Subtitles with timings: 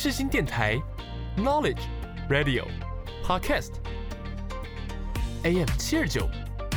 [0.00, 0.80] 世新电台
[1.36, 1.80] ，Knowledge
[2.30, 2.64] Radio
[3.24, 4.86] Podcast，AM
[5.76, 6.28] 七二九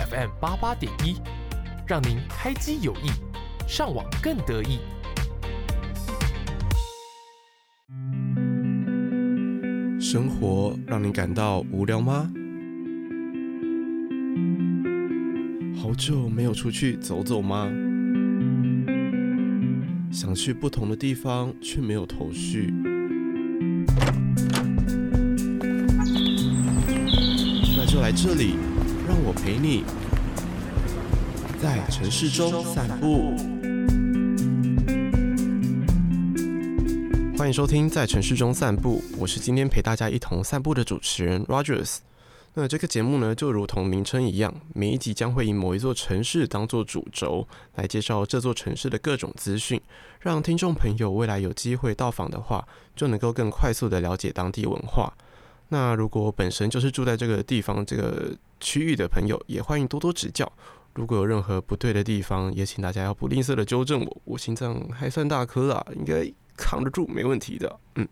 [0.10, 1.22] ，FM 八八点一，
[1.86, 3.12] 让您开机有益，
[3.68, 4.80] 上网更得意。
[10.00, 12.28] 生活让你感到无聊吗？
[15.80, 17.72] 好久没有出去走走吗？
[20.12, 22.74] 想去不同的地方，却没有头绪。
[28.12, 28.58] 来这里，
[29.08, 29.86] 让我陪你，
[31.62, 33.34] 在城市中散步。
[37.38, 42.00] 欢迎收听《在城市中散步》，我是今天陪大家一同散步的主持人 Rogers。
[42.56, 49.80] 那这个节目呢，就如同名称一样，每一集将会以某一座城市当做主轴，来介绍这座城市的各种资讯，
[50.20, 55.14] 让听众朋友未来有机会到访的话，就能够更快速的了解当地文化。
[55.74, 60.52] 那如果本身就是住在这个地方这个区域的朋友，也欢迎多多指教。
[60.94, 64.22] 如果有任何不对的地方，也请大家要不吝啬地纠正我。
[64.26, 67.80] 我心脏还算大颗啦，应该扛得住，没问题的。
[67.96, 68.06] 嗯。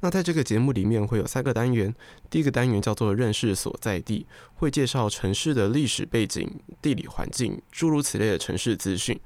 [0.00, 1.94] 那在这个节目里面会有三个单元，
[2.28, 4.26] 第一个单元叫做认识所在地，
[4.56, 9.18] 会介绍城市的历史背景、地理环境，诸如此类的城市资讯。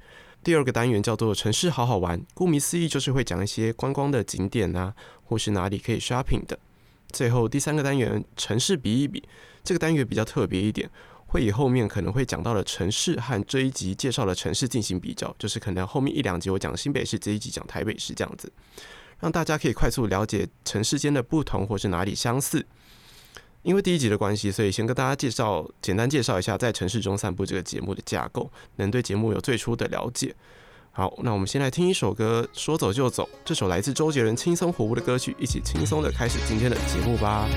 [0.43, 4.93] 第二个单元叫做城市好好玩，顾名思义就是会讲一些观光的景点啊，
[5.25, 6.57] 或是哪里可以 shopping 的。
[7.11, 9.23] 最后第三个单元城市比一比，
[9.63, 10.89] 这个单元比较特别一点，
[11.27, 18.51] 会以后面可能会讲到的城市和这一集介绍的城市进行比较，就是可能后面一两集我讲新北市，这一集讲台北市这样子。
[19.19, 22.65] 让大家可以快速了解城市间的不同或是哪里相似。
[23.63, 30.33] 因为第一集的关系，所以先跟大家介绍，简单介绍一下在城市中散步这个节目的架构，能对节目有最初的了解。
[30.99, 33.29] 好，那我们先来听一首歌，说走就走。
[33.45, 37.47] 这首来自周杰伦轻松活泼的歌曲，一起轻松的开始今天的节目吧。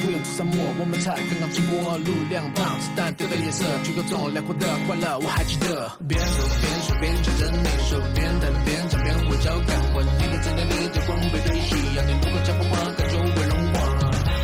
[0.00, 1.98] 不用出沙漠，我们才刚刚经过。
[2.00, 5.90] 路两旁，子弹丢的颜色，去各种辽阔的快乐，我还记得。
[6.08, 10.00] 边走边说边牵着你手，边弹边唱边微笑感怀。
[10.00, 13.76] 你的真的你的光背对夕阳，你如果讲不话，感觉会融化。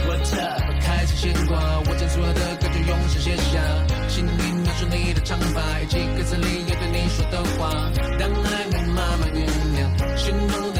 [0.04, 0.60] What's up？
[0.84, 3.56] 开始牵挂，我将所有的感觉用心写下，
[4.08, 7.72] 心里描述你的长发，以及歌词里要对你说的话，
[8.20, 9.40] 当爱慢慢酝
[9.72, 9.88] 酿，
[10.18, 10.75] 心动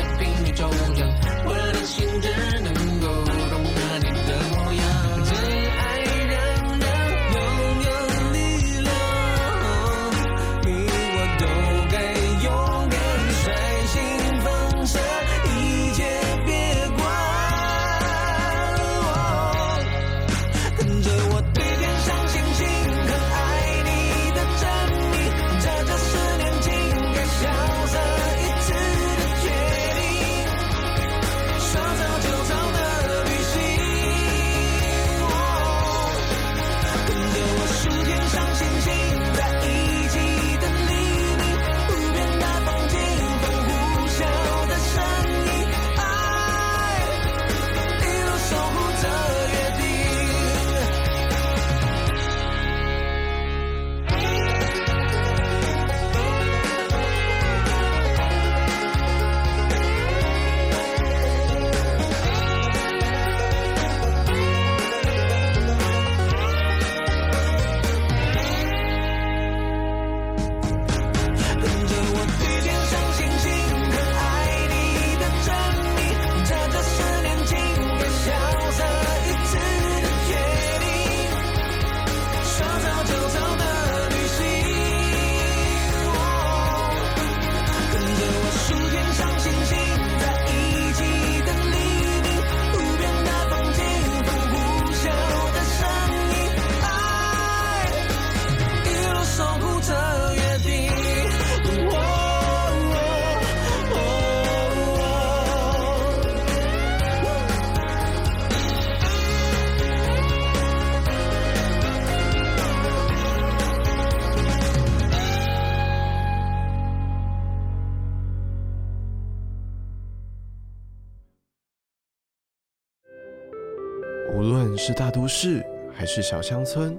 [124.88, 126.97] 是大都市还是小乡村，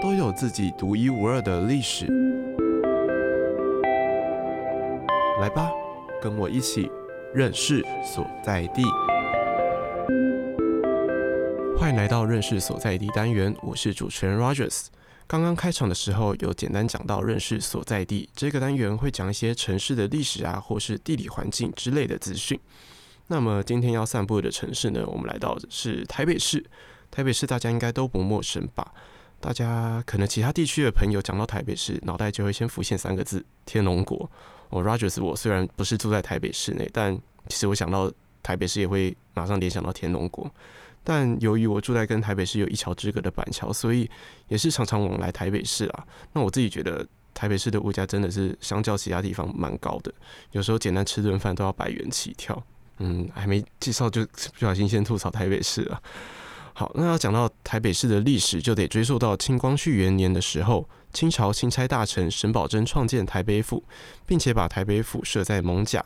[0.00, 2.06] 都有自己独一无二的历史。
[5.38, 5.70] 来吧，
[6.22, 6.90] 跟我一起
[7.34, 8.82] 认识所在地。
[11.78, 14.86] 欢迎来到认识所在地单元，我是主持人 Rogers。
[15.26, 22.58] 刚刚开场的时候有简单讲到认识所在地这个单元会讲一些城市的历史啊，或是地理环境之类的资讯。
[23.28, 26.64] 那么今天要散步的城市呢，我们来到的是台北市。
[27.10, 28.92] 台北市大家应该都不陌生吧？
[29.38, 34.30] 大家可能其他地区的朋友讲到台北市，脑袋就会先浮现三个字：天龙国。
[34.70, 37.14] 哦，Rogers，我虽然不是住在台北市内，但
[37.48, 38.10] 其实我想到
[38.42, 40.50] 台北市也会马上联想到天龙国。
[41.04, 44.08] 但由于我住在跟台北市有一桥之隔的板桥，所以
[44.48, 46.06] 也是常常往来台北市啊。
[46.32, 50.14] 那我自己觉得台北市的物价真的是相较其他地方蛮高的，
[50.52, 52.64] 有时候简单吃顿饭都要百元起跳。
[52.98, 56.02] 嗯，还没介绍就不小心先吐槽台北市了。
[56.74, 63.84] 好，那要讲到台北市的历史，就得追溯到清光绪元年的时候，清朝钦差大臣沈葆桢创建台北府，
[64.26, 66.04] 并且把台北府设在艋舺。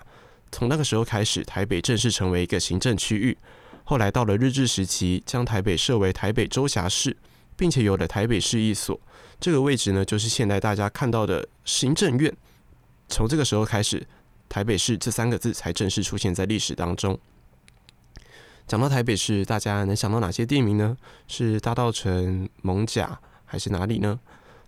[0.51, 3.37] 从那个时候开始，台北正式成为一个行政区域。
[3.85, 7.17] 后来到了日治时期，将台北设为台北州辖市，
[7.57, 8.99] 并且有了台北市役所。
[9.39, 12.35] 这个位置呢，就是现在大家看到的行政院。
[13.09, 14.05] 从这个时候开始，
[14.57, 17.19] 台北市这三个字才正式出现在历史当中。
[18.67, 20.97] 讲到台北市，大家能想到哪些地名呢？
[21.29, 24.19] 是大稻埕、艋甲，还是哪里呢？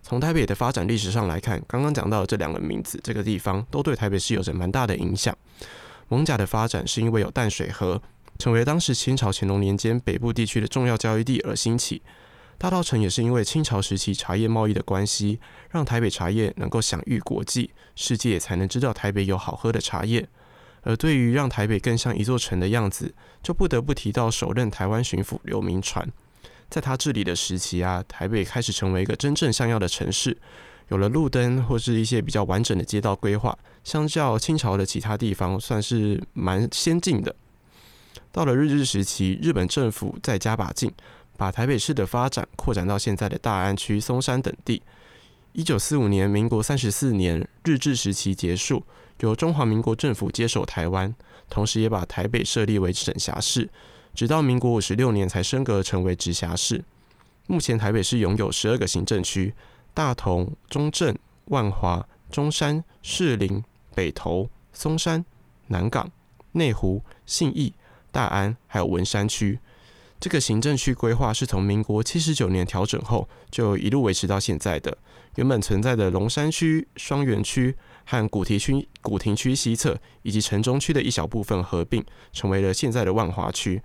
[0.03, 5.35] 从台北的发展历史上来看，刚刚讲到的这两个名字，这个地方都对台北市有着蛮大的影响。
[6.09, 7.99] 艋甲的发展是因为有淡水河。
[8.37, 11.99] 成为当时清朝乾隆年间北部地区的重要交易地而兴起。
[12.59, 15.39] 大稻城也是因为清朝时期茶叶贸易的关系，
[15.71, 20.27] 让台北茶叶能够享誉国际，世界才能知道台北有好喝的茶叶。
[20.81, 26.05] 而对于让台北更像一座城的样子，就不得不提到首任台湾巡抚刘铭传。
[26.69, 30.37] 在他治理的时期啊，台北开始成为一个真正像样的城市，
[30.89, 37.33] 有了路灯或是一些比较完整的街道规划，相较清朝的其他地方，算是蛮先进的。
[38.31, 40.91] 到了日治时期，日本政府再加把劲，
[41.39, 44.83] 把台北市的发展扩展到现在的大安区、松山等地。
[45.53, 48.83] 一九四五年，民国三十四年，日治时期结束，
[49.21, 51.15] 由中华民国政府接手台湾，
[51.49, 53.69] 同时也把台北设立为省辖市，
[54.13, 56.83] 直到民国五十六年才升格成为直辖市。
[57.47, 59.53] 目前台北市拥有十二个行政区：
[59.93, 63.63] 大同、中正、万华、中山、士林、
[63.95, 65.23] 北投、松山、
[65.67, 66.11] 南港、
[66.51, 67.73] 内湖、信义。
[68.11, 69.59] 大安还有文山区，
[70.19, 74.97] 这个行政区规划是从民国七十九年调整后，就一路维持到现在的。
[75.35, 77.73] 原本存在的龙山区、双园区
[78.03, 83.81] 和古亭区、古亭区西侧以及城中区的一小部分合并，成为了现在的万华区。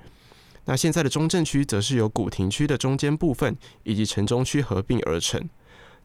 [0.64, 5.48] 那现在的中正区则是由古亭区的中间部分以及城中区合并而成。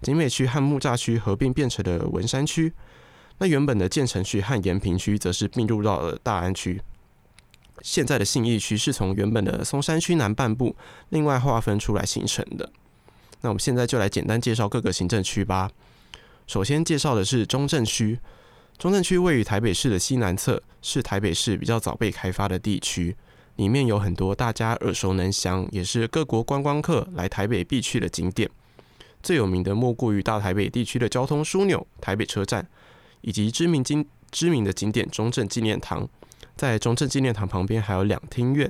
[0.04, 2.72] 景美区和木栅区合并变成了文山区。
[3.40, 6.80] 那原本的建成区和延平区则是并入到了大安区。
[7.82, 10.76] 现在的信义区是从原本的松山区南半部
[11.10, 12.72] 另外划分出来形成的。
[13.42, 15.72] 那我们现在就来简单介绍各个行政区吧。
[16.48, 18.20] 首先介绍的是中正区。
[18.78, 23.16] 中正区位于台北市的西南侧，是台北市比较早被开发的地区，
[23.58, 28.50] 里面有很多大家耳熟能详，也是各国观光客来台北必去的景点。
[29.22, 32.66] 最有名的莫过于大台北地区的交通枢纽台北车站，
[33.20, 36.08] 以及知名景知名的景点中正纪念堂。
[36.60, 38.70] 在中正纪念堂旁边还有两厅院。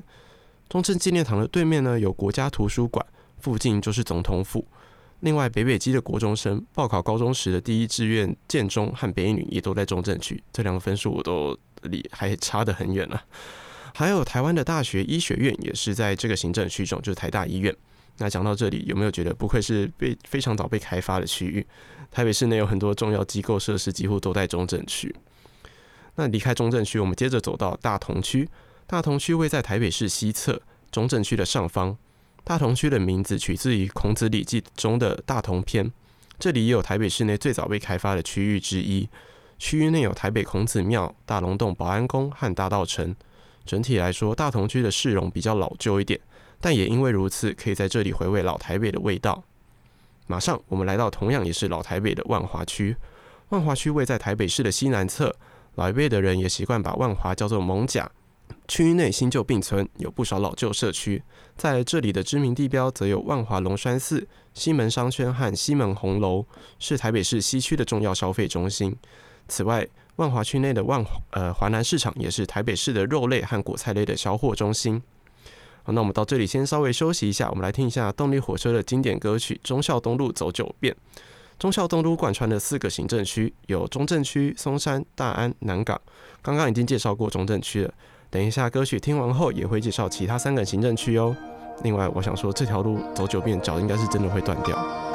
[0.70, 3.04] 中正纪念堂的对面呢，有国家图书馆，
[3.40, 4.64] 附近就是总统府。
[5.22, 13.20] 另外，北北基的国中生报考高中时的第一志愿建中和北一女也都在中正区，这两个分数我都离还差得很远了。
[13.96, 17.76] 还有台湾的大学医学院也是在这个行政区中，就是台大医院。
[18.20, 21.66] 那讲到这里，有没有觉得不愧是被非常早被开发的区域？
[22.12, 25.14] 台北市内有很多重要机构设施，几乎都在中正区。
[26.20, 28.50] 那离开中正区，我们接着走到大同区。
[28.86, 30.62] 大同区位在台北市西侧，
[30.92, 31.98] 中正区的上方。
[32.44, 35.90] 大同区的名字取自于《孔子礼记》中的大同篇。
[36.38, 39.08] 这里也有台北市内最早被开发的区域之一。
[39.58, 43.16] 区域内有台北孔子庙、大龙洞保安宫和大道城。
[43.66, 46.20] 整体来说，大同区的市容比较老旧一点，
[46.60, 49.42] 但也因为如此，可以在这里回味老台北的味道。
[50.28, 52.98] 马上，我们来到同样也是老台北的万华区。
[53.50, 55.34] 万华区位在台北市的西南侧。
[55.80, 58.06] 老一辈的人也习惯把万华叫做艋舺，
[58.68, 61.24] 区域内新旧并存，有不少老旧社区。
[61.56, 66.46] 在这里的知名地标则有万华龙山寺、西门商圈和西门红楼，
[66.80, 68.94] 是台北市西区的重要消费中心。
[69.48, 75.02] 此外，万华区内的万呃华南市场也是台北市的肉类和果菜类的销货中心。
[75.84, 80.94] 好，那我们到这里先稍微休息一下，我们来听一下动力火车的经典歌曲《忠孝东路走九遍》。
[81.60, 86.00] 忠孝东路贯穿的四个行政区有中正区、松山、大安、南港。
[86.42, 87.94] 刚刚已经介绍过中正区了，
[88.30, 91.36] 等一下歌曲听完后也会介绍其他三个行政区哦。
[91.84, 95.09] 另外，我想说这条路走九遍，脚应该是真的会断掉。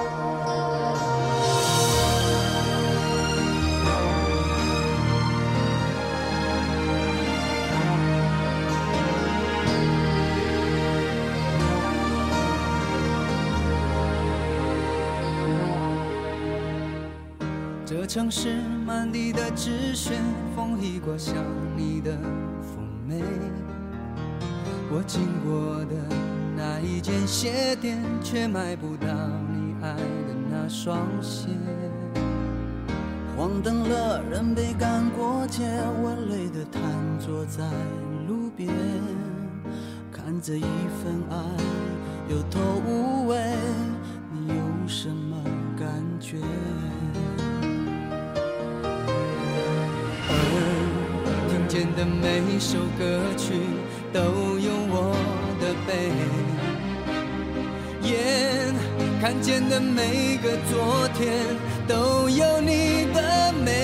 [18.06, 20.12] 城市满地的纸屑，
[20.54, 21.34] 风一刮像
[21.76, 23.22] 你的妩媚。
[24.90, 25.96] 我经过的
[26.56, 29.08] 那一间鞋店，却买不到
[29.52, 31.48] 你爱的那双鞋。
[33.36, 35.62] 黄灯了，人被赶过街，
[36.02, 36.82] 我累得瘫
[37.18, 37.64] 坐在
[38.28, 38.70] 路边，
[40.12, 41.36] 看着一份爱
[42.28, 43.36] 有头无尾，
[51.74, 53.54] 见的每首歌曲
[54.12, 54.20] 都
[54.60, 55.12] 有我
[55.60, 55.90] 的悲，
[58.08, 58.72] 眼
[59.20, 61.32] 看见的每个昨天
[61.88, 63.83] 都有你的美。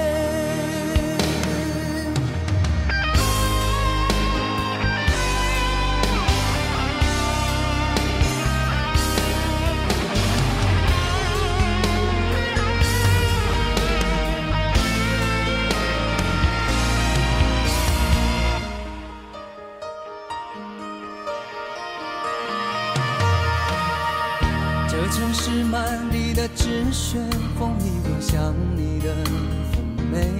[27.11, 27.19] 纸屑，
[27.59, 30.31] 风一刮像你的妩媚。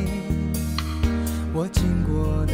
[1.53, 2.53] 我经过的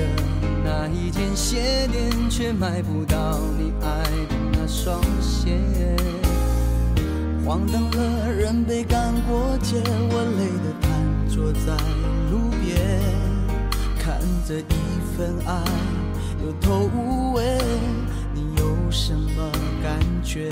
[0.66, 5.60] 那一间鞋店，却买不到你爱的那双鞋。
[7.46, 10.90] 黄灯了，人被赶过街，我累得瘫
[11.30, 11.78] 坐在
[12.32, 13.00] 路边，
[14.00, 15.64] 看着一份爱
[16.44, 17.44] 有头无尾，
[18.34, 19.52] 你有什么
[19.84, 20.50] 感觉？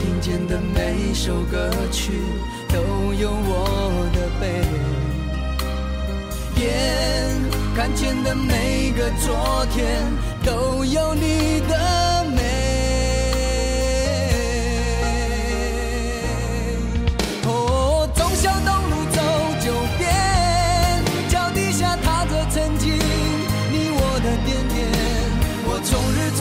[0.00, 2.12] 听见的每首歌曲
[2.68, 4.62] 都有我的悲，
[6.60, 6.62] 眼
[7.74, 10.02] 看见的每个昨天
[10.44, 12.11] 都有你的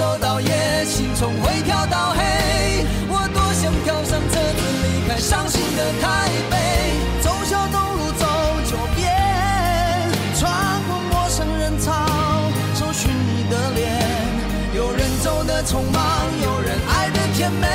[0.02, 2.84] 走到夜，心从灰跳到黑。
[3.08, 6.58] 我多想跳上车子离开伤心的台北，
[7.22, 8.26] 走小东路走
[8.66, 9.14] 九遍，
[10.40, 10.52] 穿
[10.88, 11.94] 过陌生人潮，
[12.74, 14.02] 搜寻你的脸。
[14.74, 16.02] 有人走的匆忙，
[16.42, 17.68] 有人爱的甜美，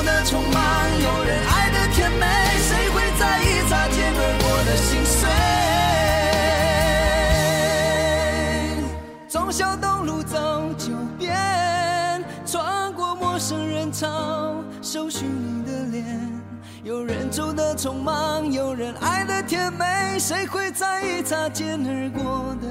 [0.00, 0.56] 有人走得匆忙，
[1.02, 2.24] 有人爱的甜美，
[2.58, 5.28] 谁会在意擦肩而过的心碎？
[9.28, 11.36] 从小东路走九遍，
[12.46, 16.06] 穿过陌生人潮，搜寻你的脸。
[16.82, 22.68] 有人走的匆忙，有人爱的甜美，谁会在意擦肩而过的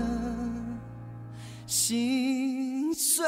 [1.68, 3.28] 心碎？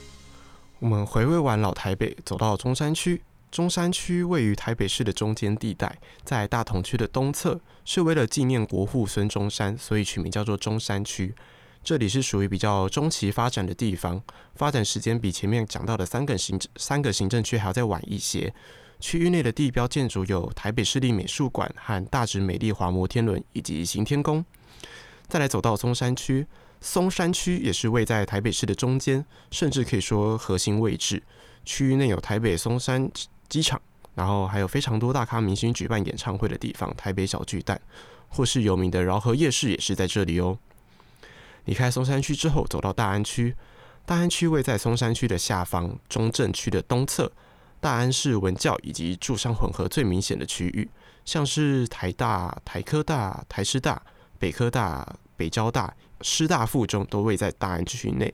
[0.81, 3.21] 我们回味完老台北，走到中山区。
[3.51, 11.35] 中山区位于台北市的中间地带，在大同区的东侧，是为了纪念国父孙中山，所以取名叫做中山区。
[11.83, 14.19] 这里是属于比较中期发展的地方，
[14.55, 18.51] 发展时间比前面讲到的三个行三个行政区还要再晚一些。
[18.99, 24.43] 区域内的地标建筑有台北市立美术馆和大直美丽华摩天轮以及行天宫。
[25.27, 26.47] 再来走到中山区。
[26.81, 31.21] 松山区也是位在台北市的中间，甚至可以说核心位置。
[31.63, 33.09] 区域内有台北松山
[33.47, 33.79] 机场，
[34.15, 37.79] 然后还有非常多大咖明星举办演唱会的地方——台北小巨蛋，
[38.27, 40.57] 或是有名的饶河夜市也是在这里哦。
[41.65, 43.55] 离开松山区之后，走到大安区。
[44.03, 47.31] 大安区位在松山区的下方，中正区的东侧。
[47.79, 50.89] 大安是文教以及住商混合最明显的区域，
[51.25, 54.01] 像是台大、台科大、台师大、
[54.39, 55.93] 北科大、北交大。
[56.23, 58.33] 师大附中都位在大安区内，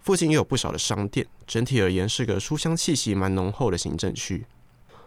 [0.00, 1.26] 附近也有不少的商店。
[1.46, 4.44] 整体而言，是个书香气息蛮浓厚的行政区。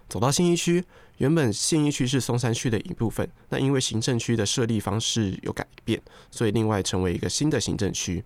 [0.08, 0.84] 走到信义区，
[1.18, 8.24] 原本信义区是松山区的一部分，那因为行政区的设立方式有改变，所以另外成为一个新的行政区。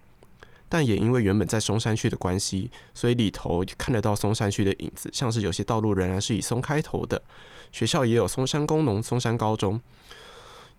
[0.67, 7.21] 但也因为原本在松山区的关系，所以里头看得到松山区的影子，像是有些道路仍然是以松开头的，
[7.71, 9.81] 学校也有松山工农、松山高中。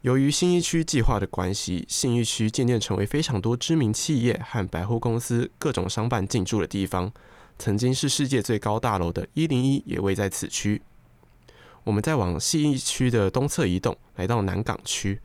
[0.02, 7.12] 由于新一区计划的关系，信义区渐渐成为非常多知名企业和百货公司、各种商办进驻的地方。
[7.58, 10.80] 曾经是世界最高大楼的一零一也位在此区。
[11.84, 15.20] 我们再往信义区的东侧移动，来到南港区。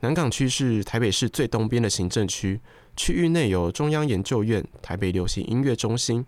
[0.00, 2.58] 南港区是台北市最东边的行政区，
[2.96, 6.24] 区域内有中央研究院、台北流行音乐中心。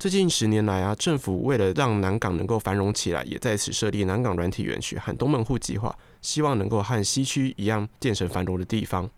[0.00, 5.94] 最近十年来啊，政府为了让南港能够繁荣起来，也在此设立南港软体园区和东门户计划。
[6.22, 9.10] 希望能够和西区一样建成繁荣的地方。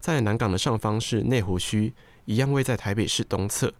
[0.00, 1.92] 在南港的上方是内湖区，
[2.24, 3.70] 一样位在台北市东侧。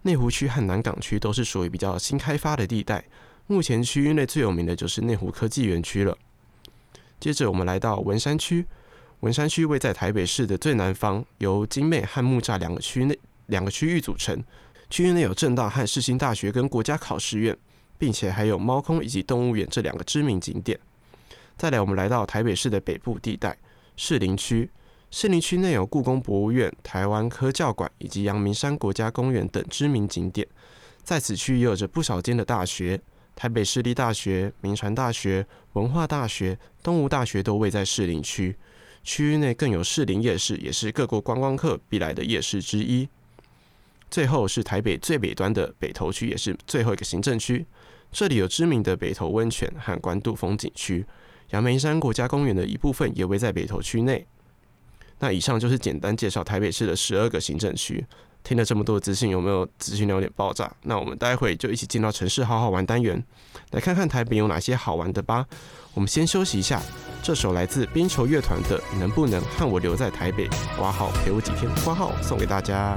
[0.00, 3.04] 内湖区和南港区都是属于比较新开发的地带。
[3.46, 6.16] 目前区域内最有名的就是内湖科技园区了。
[7.20, 8.64] 接着我们来到文山区，
[9.20, 14.42] 文山区位在台北市的最南方，由金美和木栅两个区内两个区域组成。
[14.88, 17.56] 区域内有正大和世新大学跟国家考试院，
[17.98, 20.78] 并且还有猫空以及动物园这两个知名景点。
[21.56, 23.56] 再来，我们来到台北市的北部地带，
[23.96, 24.70] 士林区。
[25.10, 30.46] 士林区内有故宫博物院、台湾科教馆以及阳明山国家公园等知名景点。
[31.02, 33.00] 在此区也有着不少间的大学，
[33.34, 38.56] 台北市立大学、铭传大学、文化大学、东吴大学都位在士林区。
[39.02, 43.08] 区域内更有士林夜市，也是各国观光客必来的夜市之一。
[44.10, 47.66] 最后是台北最北端的北投区，也是最后一个行政区。
[48.12, 51.04] 这里有知名的北投温泉和关渡风景区。
[51.50, 54.26] 阳明山国家公园的一部分也位在北投区内。
[55.18, 58.04] 那以上就是简单介绍台北市的十二个行政区。
[58.42, 60.72] 听了这么多资讯，有没有资讯有点爆炸？
[60.82, 63.20] 那我们待会就一起进到城市好好玩单元，
[63.72, 65.44] 来看看台北有哪些好玩的吧。
[65.94, 66.80] 我们先休息一下，
[67.24, 72.96] 这首来自冰球乐团的《能不能和我留在台北》，挂号陪我几天，挂号送给大家。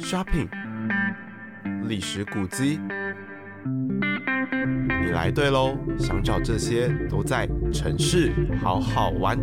[0.00, 0.48] shopping、
[1.86, 2.80] 历史古迹，
[5.02, 5.76] 你来对喽！
[5.98, 9.38] 想找这些都在城市好好玩。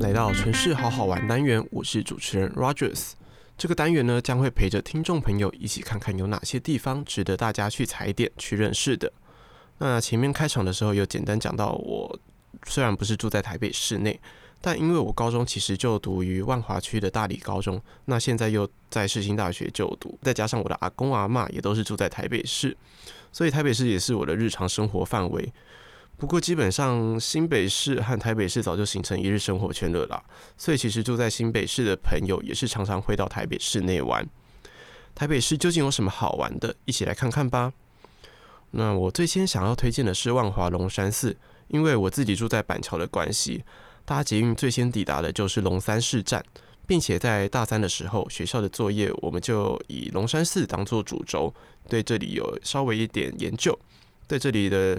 [0.00, 3.12] 来到城市好好玩单元，我是主持人 Rogers。
[3.56, 9.12] 这个单元呢，将会陪着听众朋友一起看看有哪些地方值得大家去踩点、去认识的。
[9.78, 12.18] 那前面开场的时候有简单讲到，我
[12.66, 14.20] 虽然不是住在台北市内。
[14.60, 22.76] 但因为我高中其实就读于万华区的大理高中，那现在又在世新大学就读，再加上我的阿公阿嬷也都是住在台北市，
[23.30, 25.52] 所以台北市也是我的日常生活范围。
[26.16, 30.20] 不过基本上新北市和台北市早就形成一日生活圈了啦，
[30.56, 34.26] 所以其实住在新北市的朋友也是常常会到台北市内玩。
[35.14, 36.74] 台北市究竟有什么好玩的？
[36.86, 37.72] 一起来看看吧。
[38.72, 41.36] 那我最先想要推荐的是万华龙山寺，
[41.68, 43.62] 因为我自己住在板桥的关系。
[44.06, 46.42] 搭捷运最先抵达的就是龙山寺站，
[46.86, 51.52] 并且在大三的时候，学校的作业我们就以龙山寺当做主轴，
[51.88, 53.78] 对这里有稍微一点研究，
[54.28, 54.98] 对这里的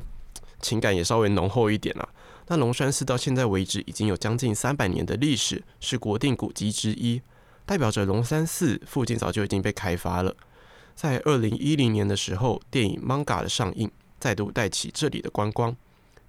[0.61, 2.07] 情感也稍微浓厚一点啦。
[2.49, 7.21] 那龙山寺到现在为止已经有将近三百年的历史，是国定古迹之一，
[7.65, 10.35] 代表着龙山寺附近早就已经被开发了。
[10.95, 13.89] 在二零一零年的时候，电影《Manga》的上映，
[14.19, 15.75] 再度带起这里的观光。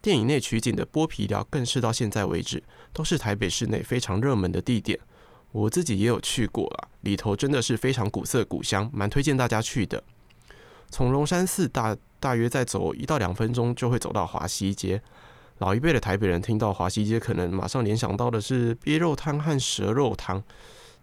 [0.00, 4.98] 电影内取景的剥皮寮，更是到现在为止都是台北市内非常热门的地点。
[5.50, 10.02] 我自己也有去过啊，里头真的是非常古色古香，蛮推荐大家去的。
[10.90, 15.00] 从龙山寺大大约再走一到两分钟，就会走到华西街。
[15.58, 20.42] 老一辈的台北人听到华西街，可能马上联想到的是鳖肉汤和蛇肉汤。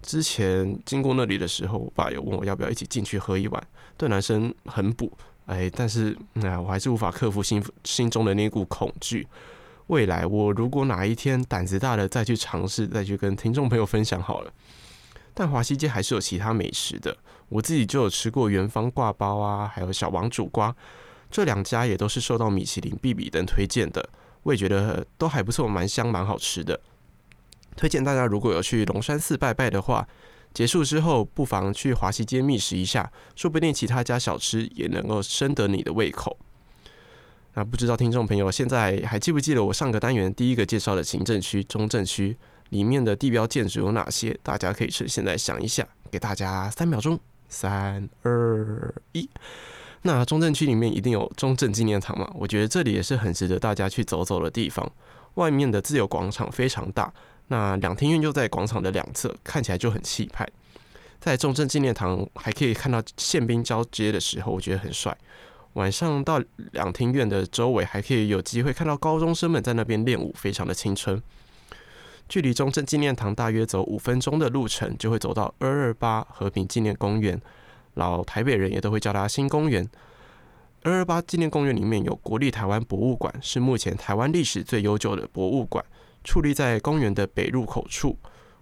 [0.01, 5.11] 之前经过那里的时候，我爸有问我要不要一起进去喝一碗，对男生很补。
[5.45, 9.27] 哎，但是哎，我还是无法克服心心中的那股恐惧。
[9.87, 14.51] 未来我如果哪一天胆子大了，再去尝试，再去跟听众朋友分享好了。
[15.33, 17.15] 但华西街还是有其他美食的，
[17.49, 20.75] 我自己就有吃过元芳挂包啊，还有小王煮瓜，
[21.29, 24.09] 这两家也都是受到米其林、必比登推荐的，
[24.41, 26.79] 我也觉得都还不错，蛮香，蛮好吃的。
[27.75, 30.07] 推荐大家如果有去龙山寺拜拜的话。
[30.55, 36.37] 结束之后，不妨去华西街觅食一下，说不定其他家小吃也能够深得你的胃口。
[37.53, 42.37] 那不知道听众朋友现在还记不记得我上个单元第一个介绍的行政区中正区
[42.69, 44.37] 里面的地标建筑有哪些？
[44.41, 49.29] 大家可以趁现在想一下，给大家三秒钟，三二一。
[50.03, 52.31] 那中正区里面一定有中正纪念堂嘛？
[52.33, 54.89] 我觉得这里也是很值得大家去走走的地方。
[55.33, 57.13] 外面的自由广场非常大。
[57.47, 60.47] 那两厅院就在广场的两侧，看起来就很气派。
[61.19, 65.15] 在中正纪念堂还可以看到宪兵交接的时候，我觉得很帅。
[65.73, 71.21] 晚上到两厅院的周围，还可以有机会看到高中生们在那边练舞，非常的青春。
[72.29, 77.39] 距离中正纪念堂大约走五分钟的路程，就会走到二二八和平纪念公园，
[77.95, 79.87] 老台北人也都会叫它新公园。
[80.83, 85.83] 二二八纪念公园里面有国立台湾博物馆，是目前台湾历史最悠久的博物馆。
[86.25, 88.17] 矗立在公园的北入口处，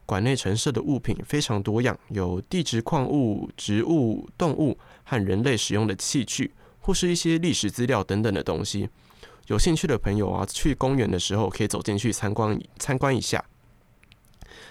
[0.06, 8.90] 馆内陈设的物品非常多样，有地质矿物、植物、动物和人类使用的器具，或是一些历史资料等等的东西。
[9.48, 13.44] 有兴趣的朋友啊，去公园的时候可以走进去参观参观一下。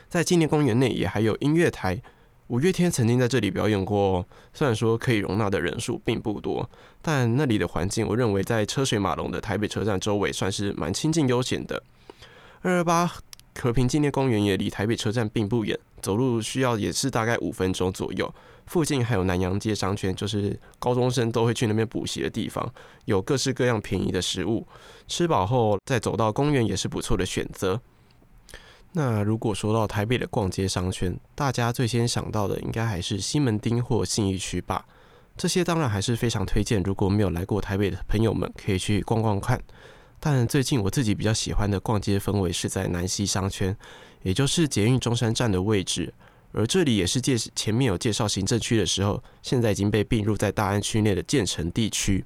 [0.08, 2.00] 在纪念公园内也还有音乐台，
[2.48, 4.26] 五月天曾经在这里表演过。
[4.52, 6.68] 虽然说可以容纳的人数并不多，
[7.00, 11.82] 但那里的环境，我认为在车水马龙的台北车站周围算是蛮清静悠闲的。
[12.62, 13.12] 二二八
[13.60, 18.32] 和平纪念公园也离台北车站并不远，走路需要也是大概五分钟左右。
[18.66, 22.72] 附近还有南洋街商圈，就是高中生都会去那边补习的地方，
[23.04, 24.66] 有各式各样便宜的食物。
[25.08, 27.80] 吃饱后再走到公园也是不错的选择。
[28.92, 34.84] 那如果说到台北的逛街商圈，大家最先想到的应该还是西门町或信义区吧？
[35.36, 39.60] 这些当然还是非常推荐，如果没有来过台北的朋友们，可以去逛逛看。
[40.24, 43.76] 但最近我自己比较喜欢的逛街氛围是在南西商圈，
[44.22, 46.14] 也就是捷运中山站的位置。
[46.52, 52.24] 而这里也是介前面有介绍行政区的时候，现在已经被并入在大安区内的建成地区。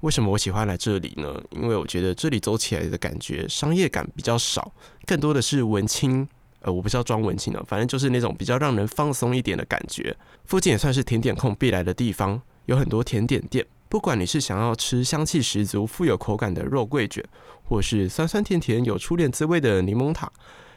[0.00, 1.42] 为什么我喜欢来这里呢？
[1.52, 4.74] 因为我觉得这里走起来的感觉商业感比较少，
[5.06, 6.28] 更多的是文青。
[6.60, 10.14] 呃，我不是要装文青的，反正就是那种比较让人放松一点的感觉。
[10.44, 17.24] 附近也算是甜点控必来的地方，有很多甜点店，不管你是想要吃香气十足富有口感的肉桂卷
[17.62, 20.28] 或是酸酸甜甜有初恋滋味的柠檬塔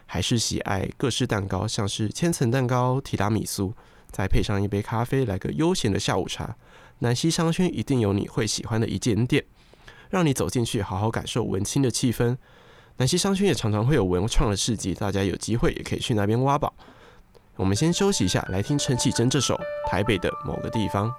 [0.06, 3.74] 还是喜爱各式蛋糕像是千层蛋糕提拉米苏
[4.12, 6.56] 再配上一杯咖啡来个悠闲的下午茶
[7.00, 9.44] 南溪商圈一定有你会喜欢的一间店
[10.12, 12.38] 让你走进去好好感受文青的气氛。
[12.98, 16.72] 南溪商圈也常常会有文创的市集大家有机会也可以去那边挖宝。
[17.56, 21.12] 我们先休息一下来听陈绮贞这首台北的某个地方。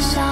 [0.00, 0.29] shine.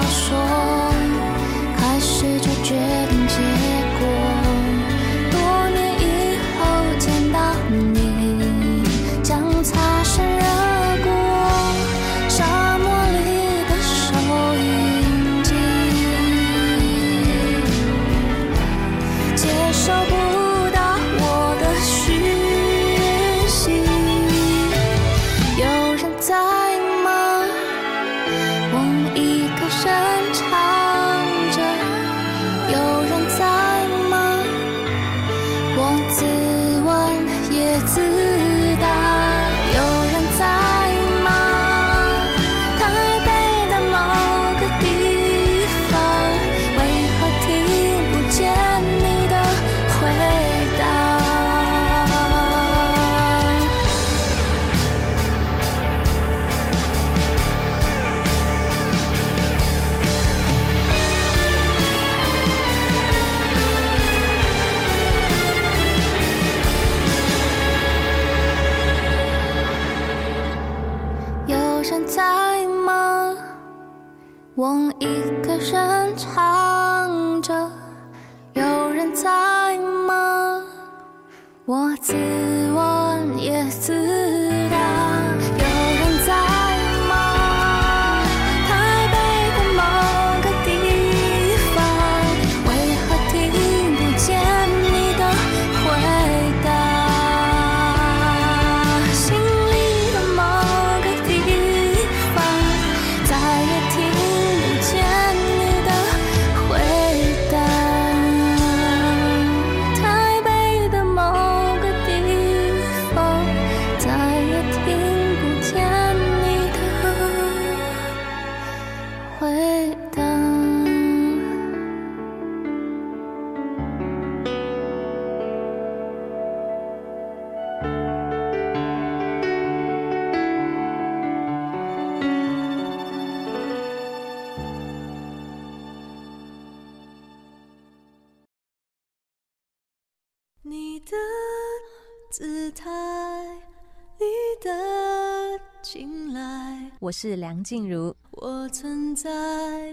[147.09, 148.15] 我是梁静茹。
[148.29, 149.31] 我存在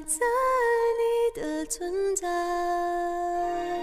[0.03, 0.19] 在
[1.01, 3.81] 你的存在，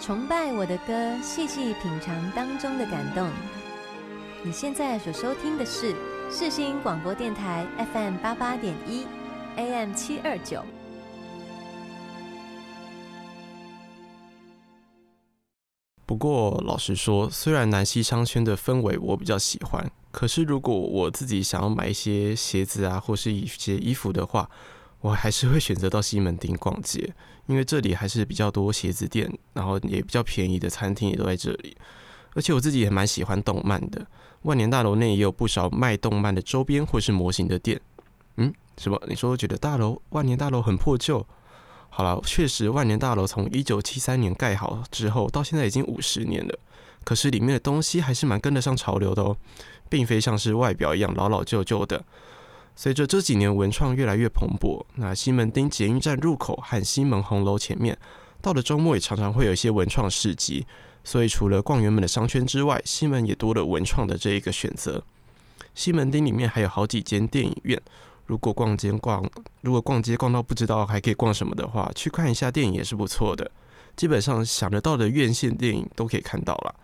[0.00, 3.28] 崇拜我的歌，细细品尝当中的感动。
[4.42, 5.94] 你现在所收听的是
[6.30, 9.04] 世新广播电台 FM 八八点一
[9.56, 10.64] ，AM 七二九。
[16.06, 24.48] 不过，老实说，虽然南溪商圈的氛围我比较喜欢，可是如果我自己想要买一些鞋子啊，或是一些衣服的话，
[25.00, 27.14] 我还是会选择到西门町逛街，
[27.46, 31.76] 因为这里还是比较多鞋子店，然后也比较便宜的餐厅也都在这里。
[32.34, 34.06] 而且我自己也蛮喜欢动漫的，
[34.42, 37.80] 万年大楼内也有不少卖动漫的周边或是模型的店。
[38.36, 39.00] 嗯，什么？
[39.08, 41.26] 你说觉得大楼万年大楼很破旧？
[41.88, 46.58] 好了，确实，万年大楼从一九七三年盖好之后，到现在已经五十年了。
[47.02, 49.36] 可是里面的东西还是蛮跟得上潮流的哦，
[49.90, 52.02] 并非像是外表一样老老旧旧的。
[52.74, 57.98] 随着这几年文创越来越蓬勃，那西门町捷运站入口和西门红楼前面，
[58.40, 60.66] 到了周末也常常会有一些文创市集。
[61.02, 65.02] 所以除了逛原本的商圈之外，西门也多了文创的这一个选择。
[65.74, 67.80] 西门町里面还有好几间电影院。
[68.26, 69.28] 如果逛街逛，
[69.62, 73.50] 如果逛街逛到不知道还可以逛什么的话，去看一下电影也是不错的。
[73.96, 76.74] 基本上想得到的院线电影都可以看到了。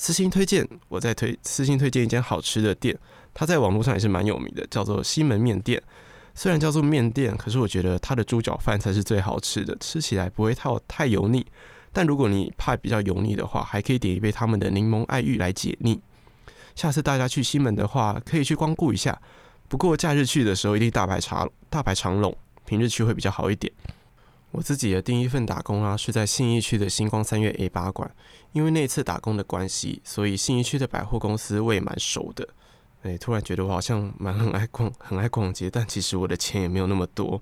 [0.00, 2.96] 私信推荐，我再推私信推荐一间好吃的店，
[3.34, 5.80] 它在网络上也是蛮有名的，叫做西门面店。
[6.34, 11.44] 虽然叫做面店，可是我觉得它的猪脚饭才是最好吃的，吃起来不会太太油腻。
[11.92, 16.00] 但如果你怕比较油腻的话，还可以点一杯他们的柠檬爱玉来解腻。
[16.74, 19.20] 下次大家去西门的话，可以去光顾一下。
[19.68, 22.34] 不过假日去的时候一定大排长大排长龙，
[22.64, 23.70] 平日去会比较好一点。
[24.52, 28.12] 我自己的第一份打工啊，是在信义区的星光三月 A 八馆，
[28.52, 32.48] 因为那次打工的关系，所以信义区的百货公司我也蛮熟的。
[33.02, 37.40] 哎，突然觉得我好像蛮很爱逛，很爱逛街，但其实我的钱也没有那么多。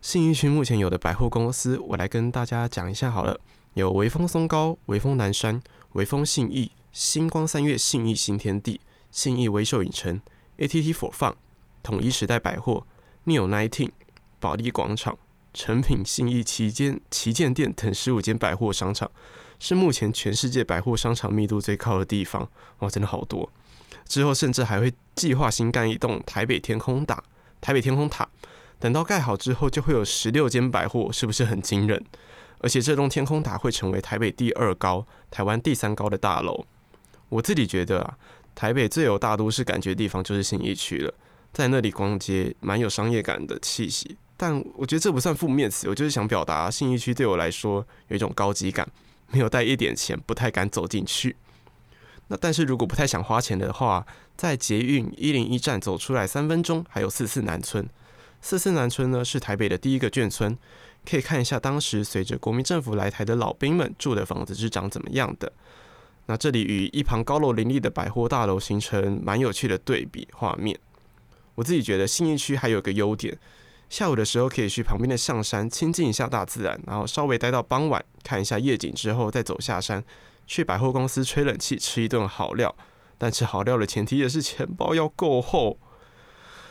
[0.00, 3.38] 信义区目前有的百货公司，我来跟大家讲一下好了。
[3.74, 8.80] 有微风松高、微风南山、微风信义、星光三月信义新天地、
[9.10, 10.20] 信义威秀影城。
[10.58, 11.34] ATT 4 Fun、
[11.82, 12.84] 统一时代百货、
[13.26, 13.90] Neo Nineteen、
[14.38, 15.16] 保利广场、
[15.52, 19.10] 诚品信义旗舰旗舰店等十五间百货商场，
[19.58, 22.48] 是目前全世界百货商场密度最高的地方。
[22.78, 23.50] 哇，真的好多！
[24.06, 27.22] 之后甚至还会计划新盖一栋台北天空塔。
[27.60, 28.28] 台北天空塔，
[28.78, 32.04] 等到盖好之后，就会有十六间百货，是不是很惊人？
[32.58, 36.64] 而且这栋天空塔会成为台北第二高、台湾第三高的大楼。
[37.28, 38.16] 我自己觉得啊。
[38.52, 41.14] 台北最有大都市感觉的地方就是信义区了，
[41.52, 48.88] 在那里逛街蛮有商业感的气息，但我觉得这不算负面词，我就是想表达信义区对我来说有一种高级感，
[49.30, 51.36] 没有带一点钱不太敢走进去。
[52.28, 54.06] 那但是如果不太想花钱的话，
[54.38, 57.86] 在捷运一零一站走出来三分钟，还有四四南村。
[58.40, 60.56] 四四南村呢是台北的第一个眷村，
[61.06, 65.52] 可以看一下当时随着国民政府来台的老兵们住的房子是长怎么样的。
[66.24, 70.78] 那这里与一旁高楼林立的百货大楼形成蛮有趣的对比画面。
[71.56, 73.36] 我自己觉得信义区还有个优点，
[73.90, 80.02] 下午的时候可以去旁边的象山亲近一下大自然，然后稍微待到傍晚看一下夜景之后再走下山，
[80.46, 82.74] 去百货公司吹冷气吃一顿好料。
[83.18, 85.76] 但吃好料的前提也是钱包要够厚。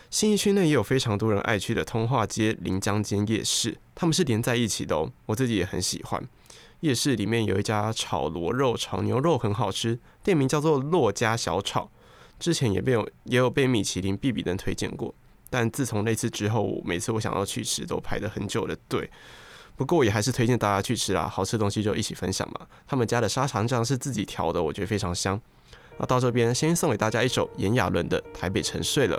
[0.10, 6.26] 新义区内也有非常多人爱去的通化街、临江街夜市，他们是连在一起的哦，我自己也很喜欢。
[6.80, 11.92] 夜市里面有一家炒螺肉、炒牛肉很好吃，店名叫做洛家小炒。
[12.40, 15.14] 之前也被有也有被米其林必比登推荐过，
[15.50, 19.10] 但自从那次之后，每次我想要去吃都排了很久的队。
[19.76, 22.68] 不过也还是推荐大家去吃啦，好吃的东西就一起分享嘛。
[22.86, 25.40] 他们家的沙茶酱是自己调的，我觉得非常香。
[25.98, 29.18] 那到这边先送给大家一首炎亚纶的《台北沉睡了》。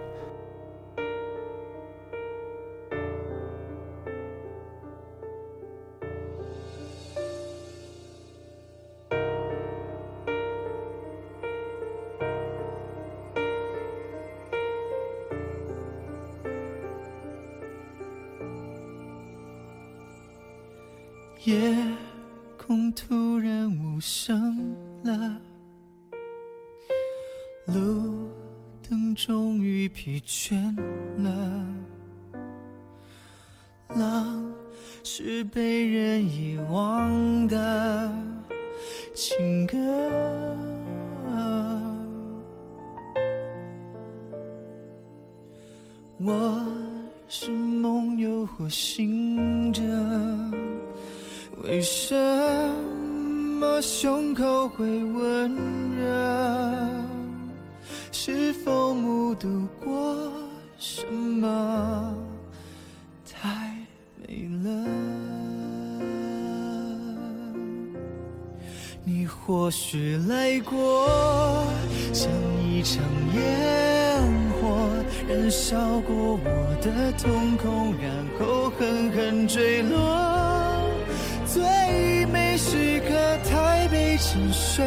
[84.20, 84.84] 沉睡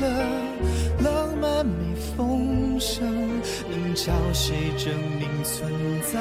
[0.00, 0.08] 了，
[1.00, 3.06] 浪漫没风声，
[3.70, 5.70] 能找谁证明存
[6.10, 6.18] 在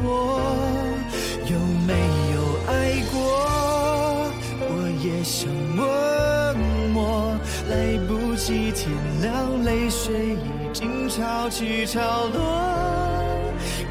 [0.00, 0.40] 过？
[1.44, 1.92] 有没
[2.34, 2.72] 有爱
[3.12, 3.20] 过？
[4.60, 4.66] 我
[5.04, 5.84] 也想问
[6.94, 12.00] 我，来不及天亮，泪水已经潮起潮
[12.32, 12.40] 落。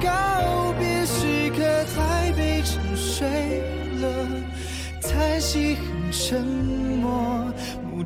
[0.01, 1.63] 告别时刻，
[1.95, 3.61] 台北沉睡
[4.01, 4.03] 了，
[4.99, 7.42] 叹息很沉默，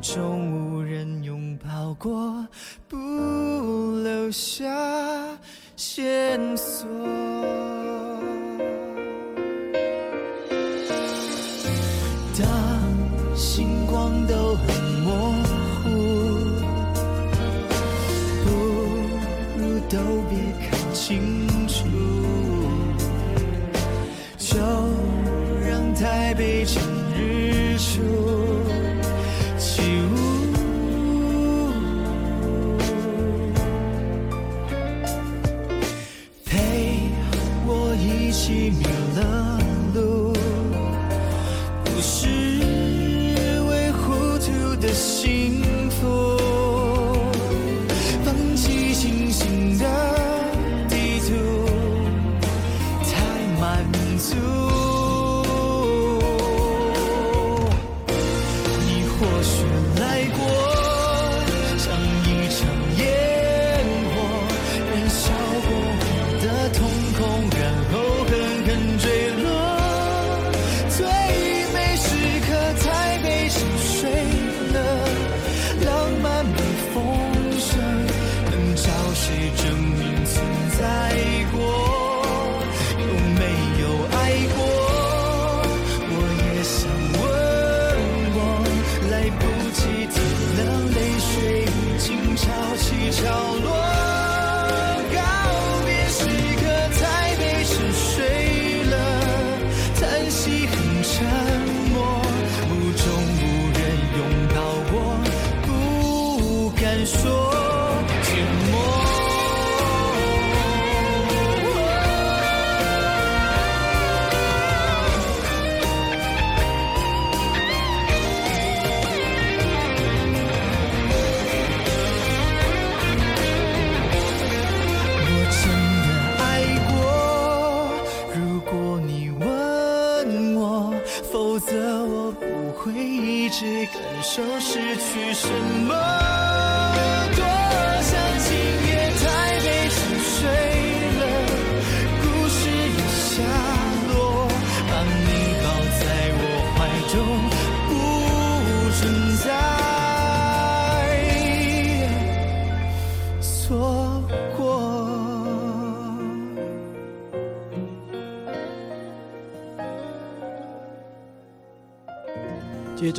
[0.00, 2.46] 中无人拥抱过，
[2.86, 2.96] 不
[4.02, 4.64] 留下
[5.76, 6.88] 线索。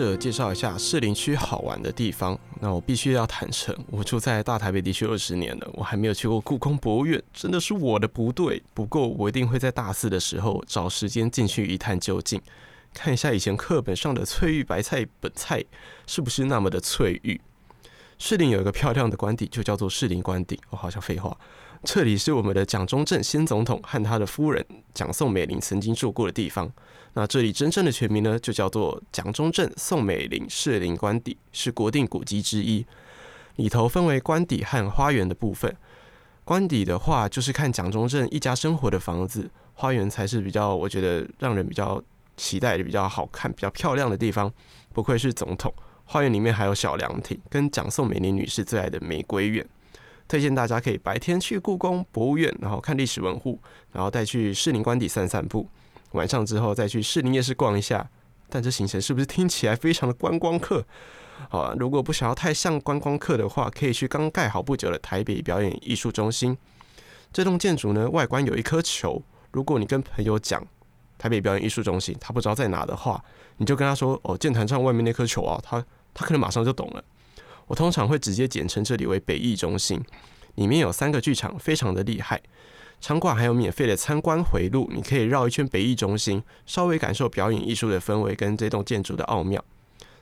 [0.05, 2.37] 着介绍一下士林区好玩的地方。
[2.59, 8.61] 那我必须要坦诚，我住在大台北地区二十年了，我还没有去过故宫博物院，真的是我的不对。
[8.73, 12.41] 不过我一定会在大四的时候找时间进去一探究竟，
[12.93, 15.63] 看一下以前课本上的翠玉白菜本菜
[16.07, 17.39] 是不是那么的翠玉。
[18.17, 20.59] 士林有一个漂亮的官邸，就叫做士林官邸。
[20.69, 21.37] 我好像废话，
[21.83, 26.69] 这里是我们的蒋中正先总统和他的夫人蒋宋美龄曾经住过的地方。
[27.13, 32.85] 那这里真正的全名呢，就叫做蒋中正宋美龄士林官邸，是国定古迹之一。
[33.55, 35.75] 里头分为官邸和花园的部分。
[36.45, 39.43] 官邸的话，就是看蒋中正一家生活的房子；
[39.73, 42.01] 花园才是比较，我觉得让人比较
[42.37, 44.51] 期待的、比较好看、比较漂亮的地方。
[44.93, 45.73] 不愧是总统，
[46.05, 49.67] 花园里面还有小凉亭，跟蒋宋美龄女士最爱的玫瑰园。
[50.27, 53.59] 推荐大家可以白天去故宫博物院，然后看历史文物，
[53.91, 55.67] 然后再去士林官邸散散步。
[56.11, 58.09] 晚上之后再去士林夜市逛一下，
[58.49, 60.85] 但这行程是不是听起来非常的观光客？
[61.49, 66.57] 好啊，如果不想要太像观光客的话，可以去刚盖好不久的台北表演艺术中心。
[67.31, 69.21] 这栋建筑呢，外观有一颗球。
[69.51, 70.61] 如果你跟朋友讲
[71.17, 73.23] 台北表演艺术中心，他不知道在哪的话，
[73.57, 75.83] 你就跟他说：“哦，剑潭上外面那颗球啊。”他
[76.13, 77.03] 他可能马上就懂了。
[77.67, 80.03] 我通常会直接简称这里为北艺中心，
[80.55, 82.41] 里面有三个剧场，非常的厉害。
[83.01, 89.63] 场馆还有免费的参观回路，你可以绕一圈北艺中心，稍微感受表演艺术的氛围跟这栋建筑的奥妙。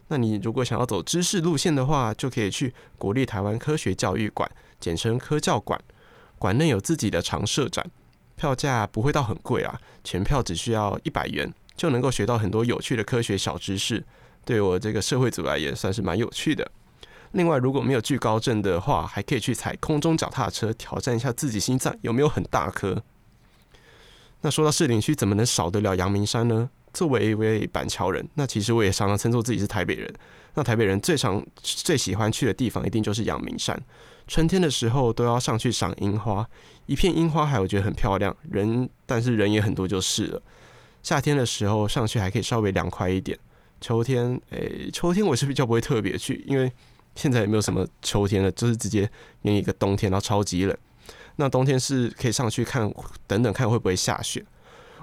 [0.10, 4.50] 那你如果想要走知识路线的话，就可以去国立台湾科学教育馆，
[4.80, 5.80] 简称科教馆。
[6.38, 7.84] 馆内有自己的常设展，
[8.36, 14.04] 票价不会到很贵啊，全票只需要一百元，就能够学到很多有趣的科学小知识。
[14.46, 16.72] 对我这个社会组来也算是蛮有趣的。
[17.32, 23.04] 另外，如果没有惧高症的话，还可以去踩空中脚踏车，挑战一下自己心脏有没有很大颗。
[24.42, 26.70] 那说到士林区，怎么能少得了阳明山呢？
[26.94, 30.12] 作为一位板桥人，那其实我也常常称作自己是台北人。
[30.56, 33.80] 那台北人最常、最喜欢去的地方，一定就是阳明山。
[34.28, 36.48] 春天的时候都要上去赏樱花，
[36.88, 38.36] 一片樱花海，我觉得很漂亮。
[38.50, 40.42] 人，但是人也很多就是了。
[41.04, 43.38] 夏天的时候上去还可以稍微凉快一点。
[43.80, 46.72] 秋天，诶、秋天我是比较不会特别去，因为
[47.18, 49.10] 现在也没有什么秋天了，就是直接
[49.42, 50.78] 演一个冬天，然后超级冷。
[51.36, 52.90] 那冬天是可以上去看，
[53.26, 54.46] 等等看会不会下雪。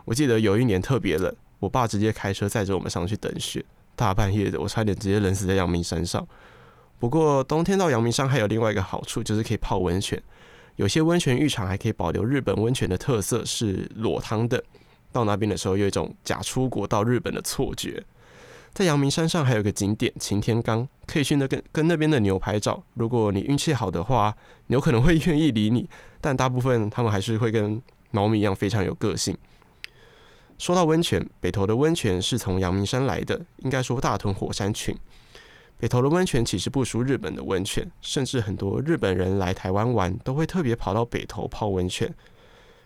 [0.05, 1.35] 我记得有一年特别冷。
[1.61, 3.65] 我爸直接开车载着我们上去等雪，
[3.97, 6.27] 大半夜的，我差点直接冷死在阳明山上。
[6.99, 10.23] 不过冬天到阳明山还有另外一个好处，就是可以泡温泉。
[10.77, 14.62] 有些温泉浴场还可以保留日本温泉的特色，是裸汤的。
[15.11, 18.05] 到那边的时候，有一种假出国到日本的错觉。
[18.75, 22.83] 在阳明山上还有个景点擎天岗，可以去那跟跟那边的牛拍照。
[22.95, 25.89] 如果你运气好的话，牛可能会愿意理你，
[26.20, 29.39] 但大部分他们还是会跟猫咪一样非常有个性。
[30.59, 34.93] 说到温泉，北投的温泉是从阳明山来的，应该说大屯火山群。
[35.79, 42.12] 北投的温泉其实不输日本的温泉，甚至很多日本人来台湾玩都会特别跑到北投泡温泉。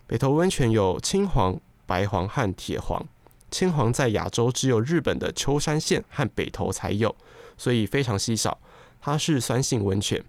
[0.05, 3.03] 北投温泉有青黄、白黄和铁黄，
[3.51, 7.15] 青黄在亚洲只有日本的秋山县和北投才有，
[7.57, 8.59] 所以非常稀少。
[9.01, 10.23] 它是酸性温泉，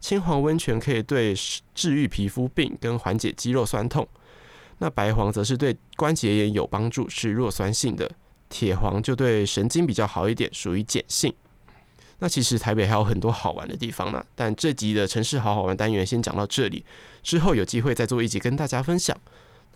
[0.00, 1.34] 青黄温泉可以对
[1.74, 4.06] 治愈皮肤病跟缓解肌肉酸痛。
[4.78, 8.08] 那白黄则是对关节炎有帮助，是弱酸性的；
[8.48, 11.32] 铁黄就对神经比较好一点，属于碱性。
[12.20, 16.84] 那其实台北还有很多好玩的地方呢，但这集的城市好好玩单元先讲到这里，
[17.22, 19.16] 之后有机会再做一集跟大家分享。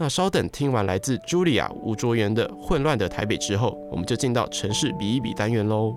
[0.01, 5.96] 那稍等，听完来自 Julia 吴卓源的《混乱的台北》之后，我们就进到城市比一比单元喽。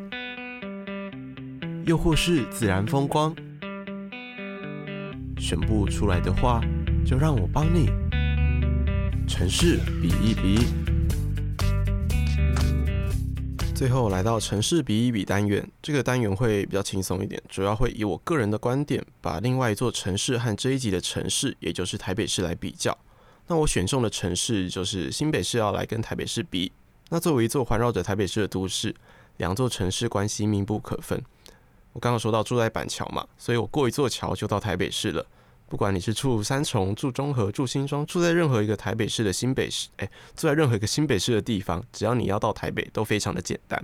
[1.83, 3.35] 又或是自然风光，
[5.37, 6.61] 选不出来的话，
[7.03, 7.89] 就让我帮你。
[9.27, 10.59] 城市比一比，
[13.73, 22.95] 最后来到城市比一比单元，这个单元会比较轻松一点，主要会以我个人的观点，把另外一座城市和这一集的城市，也就是台北市来比较。
[23.47, 26.71] 那我选中的城市就是新北市，要来跟台北市比。
[27.09, 28.93] 那作为一座环绕着台北市的都市，
[29.37, 31.21] 两座城市关系密不可分。
[31.93, 35.25] 我刚刚说到住在板桥嘛，所以我过一座桥就到台北市了。
[35.67, 43.81] 不管你是住三重、住中和、住新庄，住在任何一个台北市的新北市，哎，住在任何一个新北市的地方，只要你要到台北，都非常的简单。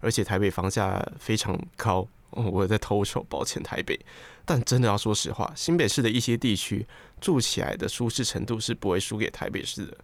[0.00, 3.98] 而且台北房价非常高，哦，我在偷丑，抱歉台北。
[4.44, 6.86] 但真的要说实话，新北市的一些地区
[7.22, 9.96] 住起来的舒适程度是不会输给台北市的。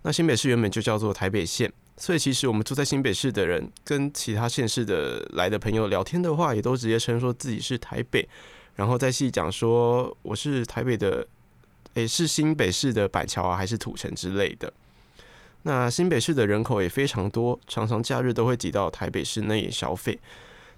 [0.00, 1.70] 那新北市原本就叫做台北县，
[2.00, 8.26] 所以其实我们住在新北市的人，跟其他县市的来的朋友聊天的话，也都直接称说自己是台北，
[8.74, 11.28] 然后再细讲说我是台北的，
[11.94, 14.72] 诶，是新北市的板桥啊，还是土城之类的。
[15.64, 20.18] 那新北市的人口也非常多，常常假日都会挤到台北市内消费，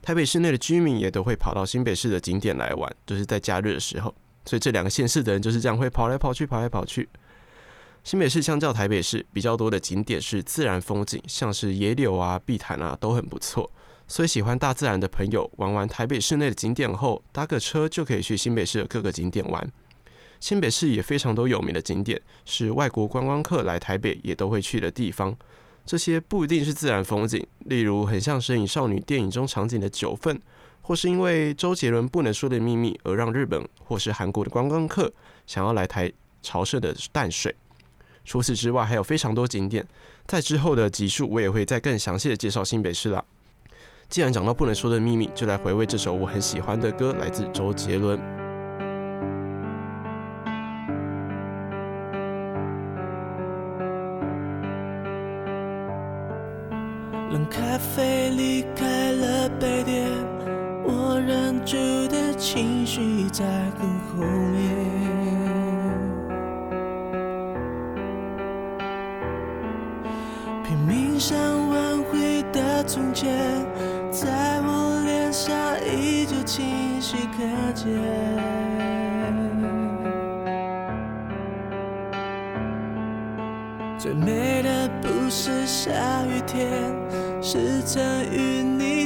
[0.02, 4.12] 台北市内的居民也都会跑到新北市的景点来玩，就是在假日的时候。
[4.44, 7.08] 所以这两个县市的人就是这样会跑来跑去，跑来跑去。
[8.04, 13.70] 新北市相较台北市比较多的景点是自然风景，像是野柳啊、碧潭啊都很不错。
[14.08, 19.72] 所以喜欢大自然的朋友玩完台北市内的景点后，搭个车就可以去新北市的各个景点玩。
[20.40, 25.34] 新北市也非常多有名的景点，是外国观光客来台北也都会去的地方。
[25.86, 30.40] 这些不一定是自然风景，例如很像《神隐少女》电影中场景的九份，
[30.80, 35.12] 或是因为周杰伦不能说的秘密而让日本或是韩国的观光客
[35.46, 37.54] 想要来台朝圣的淡水。
[38.24, 39.86] 除此之外，还有非常多景点，
[40.26, 43.24] 在之后的集数我也会再更详细的介绍新北市啦。
[44.08, 48.18] 既然讲到不能说的秘密，就来回味这首我很喜欢的歌，来自周杰伦。
[57.30, 60.06] 冷咖啡离开了杯垫，
[60.84, 61.76] 我忍住
[62.08, 63.44] 的情绪在
[63.78, 64.91] 很后面。
[70.72, 73.30] 拼命想挽回的从前，
[74.10, 75.54] 在我脸上
[75.84, 77.92] 依旧清晰可见。
[83.98, 85.92] 最美的不是下
[86.24, 86.70] 雨天，
[87.42, 88.02] 是曾
[88.32, 89.01] 与你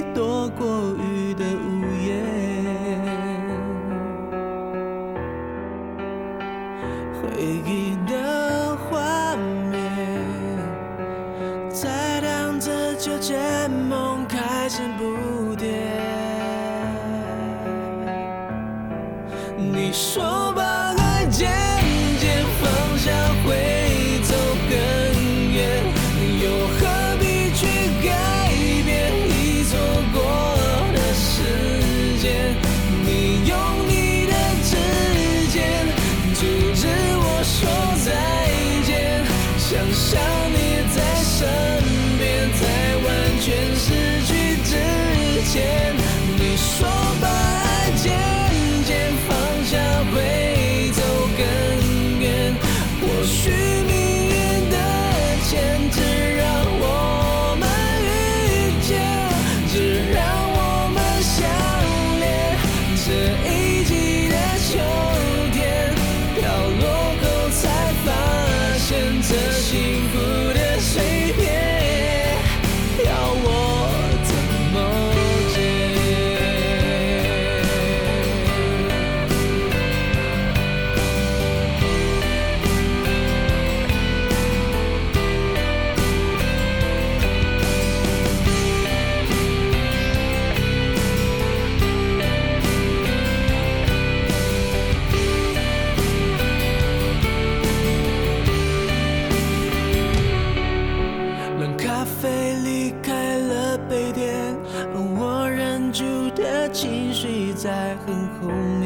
[107.67, 108.47] 在很后
[108.79, 108.85] 面。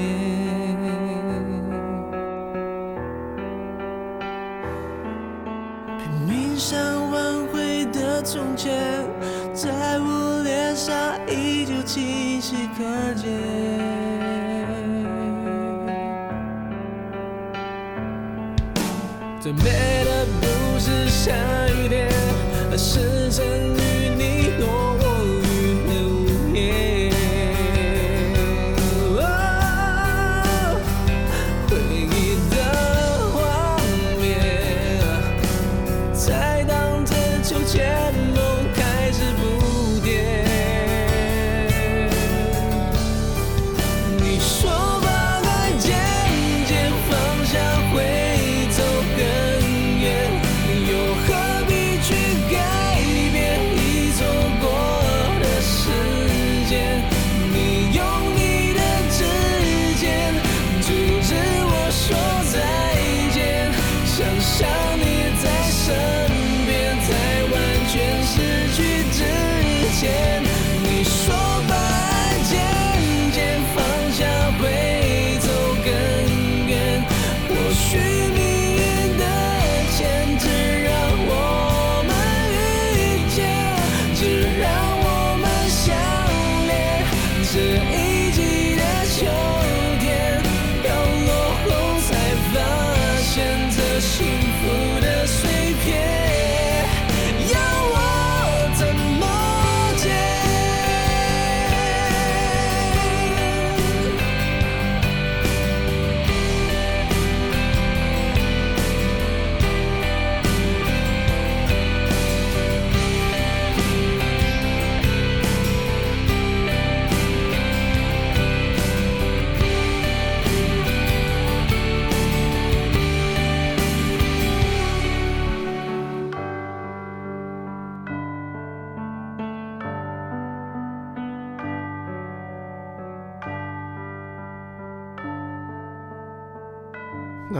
[5.98, 9.04] 拼命想挽回的从前，
[9.52, 9.68] 在
[9.98, 10.96] 我脸上
[11.28, 13.28] 依旧清晰可见。
[19.42, 21.34] 最美的不是下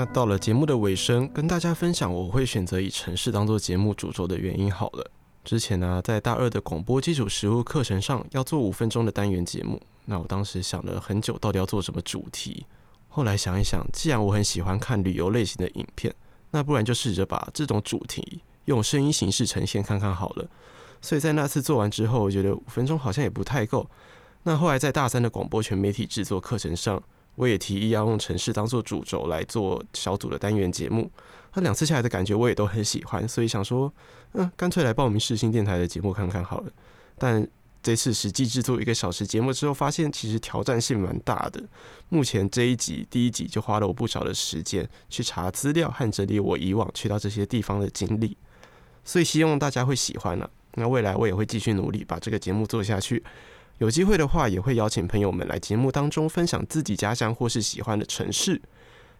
[0.00, 4.72] 那到了节目的尾声，跟大家分享我会选择以城市当做节目主轴的原因。
[4.72, 5.10] 好了，
[5.44, 12.64] 之前呢、在大二的广播基础实务课程上要做五分钟的单元节目，那我当时想了很久，到底要做什么主题。
[13.08, 16.14] 后来想一想，既然我很喜欢看旅游类型的影片，
[16.52, 20.48] 那不然就试着把这种主题用声音形式呈现看看好了。
[21.02, 23.86] 所以在那次做完之后，我觉得五分钟好像也不太够。
[24.44, 27.02] 那后来在大三的广播全媒体制作课程上，
[27.40, 31.10] 我也提议要用城市当做主轴来做小组的单元节目。
[31.54, 33.90] 那两次下来的感觉我也都很喜欢，所以想说，
[34.34, 36.70] 嗯，干脆来报名世新电台的节目看看好了。
[37.16, 37.48] 但
[37.82, 41.62] 这次实际制作一个小时节目之后，发现其实挑战性蛮大的。
[42.10, 48.36] 目前这一集第一集就花了我不少的时间去查资料和整理我以往去到这些地方的经历，
[49.02, 50.50] 所以希望大家会喜欢了。
[50.74, 53.24] 那未来我也会继续努力把这个节目做下去。
[53.80, 58.60] 有机会的话，也会邀请朋友们来节目当中分享自己家乡或是喜欢的城市。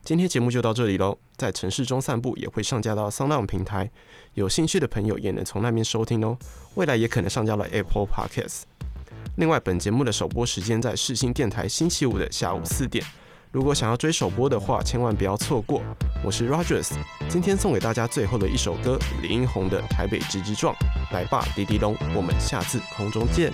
[0.04, 3.90] 今天节目就到这里喽，在城市中散步也会上架到 SoundOn 平台，
[4.34, 6.36] 有兴趣的朋友也能从那边收听哦。
[6.74, 8.64] 未来也可能上架了 Apple Podcast。
[9.36, 13.02] 另外，本节目的首播时间在世新电台星期五的下午四点。
[13.52, 15.82] 如果想要追首播的话，千万不要错过。
[16.22, 16.90] 我是 Rogers，
[17.28, 20.72] 今天送给大家最后的一首歌，李英宏的《台北直直撞》。
[21.12, 23.52] 来吧，滴滴龙，我们下次空中见。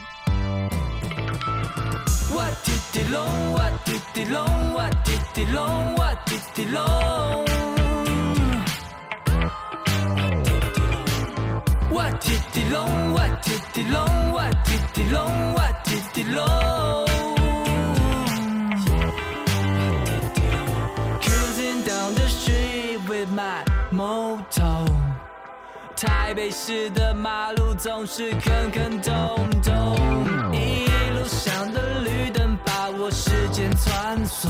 [25.96, 29.96] 台北市的马路总是坑坑洞洞，
[30.52, 30.84] 一
[31.18, 34.48] 路上的绿灯把我时间穿梭。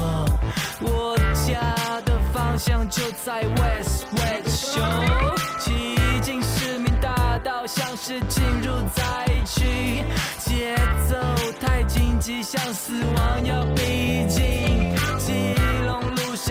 [0.80, 1.16] 我
[1.46, 1.60] 家
[2.04, 9.04] 的方向就在 West West Show，骑进市民大道像是进入灾
[9.46, 10.02] 区，
[10.40, 10.74] 节
[11.08, 11.16] 奏
[11.60, 14.96] 太紧急，像死亡要逼近。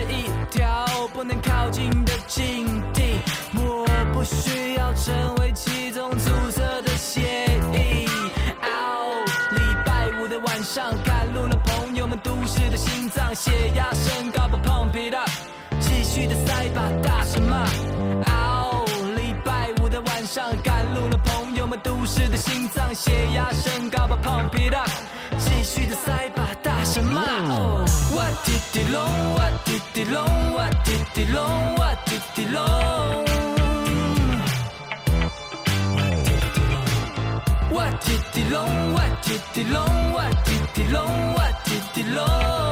[0.08, 3.18] 一条不能靠近的禁地，
[3.54, 7.20] 我不需要成为其中阻塞的协
[7.72, 8.06] 议。
[8.62, 15.30] 哦，礼拜五的晚上赶路了，朋友们，都市的心脏，血压升高吧，Pump it up，
[15.80, 17.64] 继续的塞吧，大声骂。
[18.32, 18.84] 哦，
[19.16, 21.78] 礼拜五的晚上赶路了，朋友们。
[21.82, 24.88] 都市的心脏，血压升高吧，Pump it up，
[25.38, 26.48] 继续的塞吧，
[26.96, 27.84] 什么哦？
[28.10, 30.24] 我滴滴隆，我滴滴隆，
[30.54, 31.44] 我滴滴隆，
[31.76, 32.56] 我滴滴隆。
[37.70, 39.84] 我滴滴隆，我滴滴隆，
[40.14, 42.65] 我滴滴隆，我滴滴隆。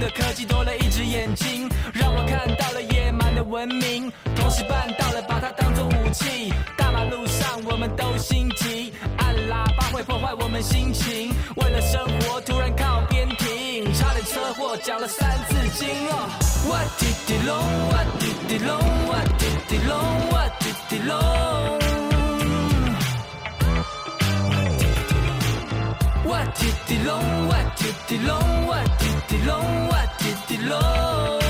[0.00, 6.50] 的科技多了一只眼睛，让我看到了野蛮的文明，同时办到了把它当作武器。
[6.76, 15.90] 大马路上我们都心急，按喇叭会破坏我们心情，为了生活突然靠边停，差点车祸讲了三字经
[29.32, 30.72] ติลงวัดจิตติล
[31.38, 31.40] ง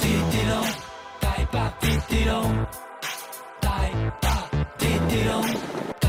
[0.00, 0.12] ติ
[1.24, 2.50] ตายปากติติลง
[3.64, 3.66] ต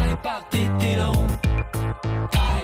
[0.03, 1.17] ายปากติติลง
[2.35, 2.59] ตาย